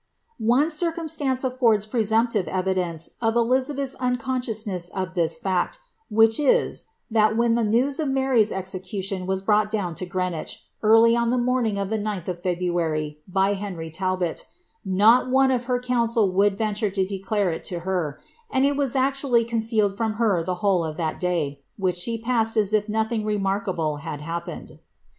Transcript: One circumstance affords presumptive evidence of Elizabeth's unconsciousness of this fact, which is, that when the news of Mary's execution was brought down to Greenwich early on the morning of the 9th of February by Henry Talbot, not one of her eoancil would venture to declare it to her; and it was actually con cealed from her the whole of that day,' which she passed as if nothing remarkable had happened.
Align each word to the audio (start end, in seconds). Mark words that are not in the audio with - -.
One 0.39 0.71
circumstance 0.71 1.43
affords 1.43 1.85
presumptive 1.85 2.47
evidence 2.47 3.11
of 3.21 3.35
Elizabeth's 3.35 3.93
unconsciousness 3.99 4.89
of 4.89 5.13
this 5.13 5.37
fact, 5.37 5.77
which 6.09 6.39
is, 6.39 6.85
that 7.11 7.37
when 7.37 7.53
the 7.53 7.63
news 7.63 7.99
of 7.99 8.07
Mary's 8.09 8.51
execution 8.51 9.27
was 9.27 9.43
brought 9.43 9.69
down 9.69 9.93
to 9.93 10.07
Greenwich 10.07 10.63
early 10.81 11.15
on 11.15 11.29
the 11.29 11.37
morning 11.37 11.77
of 11.77 11.91
the 11.91 11.99
9th 11.99 12.27
of 12.29 12.41
February 12.41 13.19
by 13.27 13.53
Henry 13.53 13.91
Talbot, 13.91 14.47
not 14.83 15.29
one 15.29 15.51
of 15.51 15.65
her 15.65 15.79
eoancil 15.79 16.33
would 16.33 16.57
venture 16.57 16.89
to 16.89 17.05
declare 17.05 17.51
it 17.51 17.63
to 17.65 17.81
her; 17.81 18.19
and 18.49 18.65
it 18.65 18.75
was 18.75 18.95
actually 18.95 19.45
con 19.45 19.59
cealed 19.59 19.95
from 19.95 20.13
her 20.13 20.41
the 20.41 20.55
whole 20.65 20.83
of 20.83 20.97
that 20.97 21.19
day,' 21.19 21.61
which 21.77 21.95
she 21.95 22.17
passed 22.17 22.57
as 22.57 22.73
if 22.73 22.89
nothing 22.89 23.23
remarkable 23.23 23.97
had 23.97 24.19
happened. 24.21 24.79